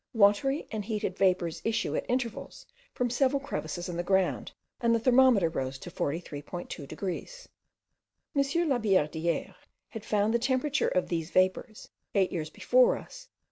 Watery 0.15 0.67
and 0.71 0.83
heated 0.85 1.15
vapours 1.15 1.61
issue 1.63 1.95
at 1.95 2.09
intervals 2.09 2.65
from 2.91 3.11
several 3.11 3.39
crevices 3.39 3.87
in 3.87 3.97
the 3.97 4.03
ground, 4.03 4.51
and 4.79 4.95
the 4.95 4.99
thermometer 4.99 5.47
rose 5.47 5.77
to 5.77 5.91
43.2 5.91 6.87
degrees. 6.87 7.47
M. 8.35 8.41
Labillardiere 8.41 9.53
had 9.89 10.03
found 10.03 10.33
the 10.33 10.39
temperature 10.39 10.87
of 10.87 11.09
these 11.09 11.29
vapours, 11.29 11.89
eight 12.15 12.31
years 12.31 12.49
before 12.49 12.97
us, 12.97 13.25
53. 13.25 13.31